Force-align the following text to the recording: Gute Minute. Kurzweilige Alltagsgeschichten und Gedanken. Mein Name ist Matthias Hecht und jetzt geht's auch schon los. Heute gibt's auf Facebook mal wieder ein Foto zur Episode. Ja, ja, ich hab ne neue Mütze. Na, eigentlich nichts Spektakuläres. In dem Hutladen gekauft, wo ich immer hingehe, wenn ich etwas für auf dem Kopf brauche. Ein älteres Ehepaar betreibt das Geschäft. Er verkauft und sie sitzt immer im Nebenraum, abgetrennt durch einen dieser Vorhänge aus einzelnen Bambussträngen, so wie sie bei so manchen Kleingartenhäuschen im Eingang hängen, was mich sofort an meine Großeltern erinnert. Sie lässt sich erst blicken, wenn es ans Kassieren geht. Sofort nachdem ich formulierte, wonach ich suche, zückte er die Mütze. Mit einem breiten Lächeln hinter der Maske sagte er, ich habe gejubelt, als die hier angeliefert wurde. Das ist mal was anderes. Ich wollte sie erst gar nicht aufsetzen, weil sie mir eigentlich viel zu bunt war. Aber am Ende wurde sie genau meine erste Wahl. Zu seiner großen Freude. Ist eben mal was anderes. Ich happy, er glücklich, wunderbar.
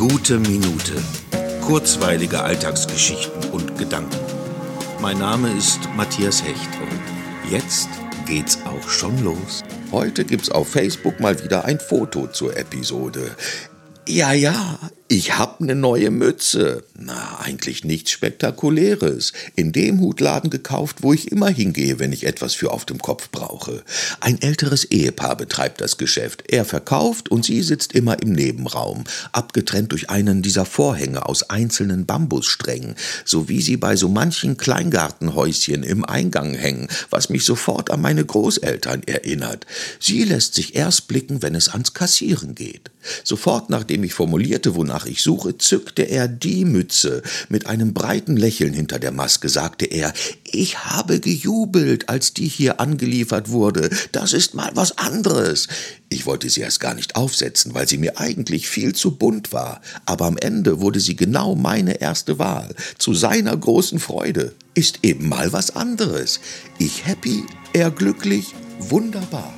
Gute 0.00 0.38
Minute. 0.38 0.94
Kurzweilige 1.60 2.40
Alltagsgeschichten 2.40 3.50
und 3.50 3.76
Gedanken. 3.76 4.16
Mein 5.02 5.18
Name 5.18 5.52
ist 5.52 5.78
Matthias 5.94 6.42
Hecht 6.42 6.70
und 6.80 7.50
jetzt 7.52 7.90
geht's 8.24 8.58
auch 8.64 8.88
schon 8.88 9.22
los. 9.22 9.62
Heute 9.92 10.24
gibt's 10.24 10.50
auf 10.50 10.70
Facebook 10.70 11.20
mal 11.20 11.44
wieder 11.44 11.66
ein 11.66 11.78
Foto 11.78 12.28
zur 12.28 12.56
Episode. 12.56 13.36
Ja, 14.08 14.32
ja, 14.32 14.78
ich 15.12 15.36
hab 15.36 15.60
ne 15.60 15.74
neue 15.74 16.12
Mütze. 16.12 16.84
Na, 16.96 17.40
eigentlich 17.40 17.82
nichts 17.82 18.12
Spektakuläres. 18.12 19.32
In 19.56 19.72
dem 19.72 20.00
Hutladen 20.00 20.50
gekauft, 20.50 20.98
wo 21.00 21.12
ich 21.12 21.32
immer 21.32 21.48
hingehe, 21.48 21.98
wenn 21.98 22.12
ich 22.12 22.26
etwas 22.26 22.54
für 22.54 22.70
auf 22.70 22.84
dem 22.84 22.98
Kopf 22.98 23.28
brauche. 23.30 23.82
Ein 24.20 24.40
älteres 24.40 24.84
Ehepaar 24.84 25.36
betreibt 25.36 25.80
das 25.80 25.98
Geschäft. 25.98 26.44
Er 26.46 26.64
verkauft 26.64 27.28
und 27.28 27.44
sie 27.44 27.60
sitzt 27.62 27.92
immer 27.92 28.22
im 28.22 28.30
Nebenraum, 28.30 29.02
abgetrennt 29.32 29.90
durch 29.90 30.10
einen 30.10 30.42
dieser 30.42 30.64
Vorhänge 30.64 31.26
aus 31.26 31.42
einzelnen 31.50 32.06
Bambussträngen, 32.06 32.94
so 33.24 33.48
wie 33.48 33.62
sie 33.62 33.78
bei 33.78 33.96
so 33.96 34.08
manchen 34.08 34.58
Kleingartenhäuschen 34.58 35.82
im 35.82 36.04
Eingang 36.04 36.54
hängen, 36.54 36.86
was 37.10 37.30
mich 37.30 37.44
sofort 37.44 37.90
an 37.90 38.00
meine 38.00 38.24
Großeltern 38.24 39.02
erinnert. 39.02 39.66
Sie 39.98 40.22
lässt 40.22 40.54
sich 40.54 40.76
erst 40.76 41.08
blicken, 41.08 41.42
wenn 41.42 41.56
es 41.56 41.68
ans 41.68 41.94
Kassieren 41.94 42.54
geht. 42.54 42.92
Sofort 43.24 43.70
nachdem 43.70 44.04
ich 44.04 44.14
formulierte, 44.14 44.74
wonach 44.74 44.99
ich 45.06 45.22
suche, 45.22 45.58
zückte 45.58 46.02
er 46.02 46.28
die 46.28 46.64
Mütze. 46.64 47.22
Mit 47.48 47.66
einem 47.66 47.94
breiten 47.94 48.36
Lächeln 48.36 48.72
hinter 48.72 48.98
der 48.98 49.12
Maske 49.12 49.48
sagte 49.48 49.86
er, 49.86 50.12
ich 50.44 50.84
habe 50.84 51.20
gejubelt, 51.20 52.08
als 52.08 52.34
die 52.34 52.48
hier 52.48 52.80
angeliefert 52.80 53.50
wurde. 53.50 53.90
Das 54.12 54.32
ist 54.32 54.54
mal 54.54 54.70
was 54.74 54.98
anderes. 54.98 55.68
Ich 56.08 56.26
wollte 56.26 56.50
sie 56.50 56.60
erst 56.60 56.80
gar 56.80 56.94
nicht 56.94 57.16
aufsetzen, 57.16 57.74
weil 57.74 57.88
sie 57.88 57.98
mir 57.98 58.18
eigentlich 58.18 58.68
viel 58.68 58.94
zu 58.94 59.16
bunt 59.16 59.52
war. 59.52 59.80
Aber 60.06 60.26
am 60.26 60.36
Ende 60.36 60.80
wurde 60.80 61.00
sie 61.00 61.16
genau 61.16 61.54
meine 61.54 62.00
erste 62.00 62.38
Wahl. 62.38 62.74
Zu 62.98 63.14
seiner 63.14 63.56
großen 63.56 64.00
Freude. 64.00 64.54
Ist 64.74 65.00
eben 65.02 65.28
mal 65.28 65.52
was 65.52 65.76
anderes. 65.76 66.40
Ich 66.78 67.06
happy, 67.06 67.44
er 67.72 67.90
glücklich, 67.90 68.54
wunderbar. 68.78 69.52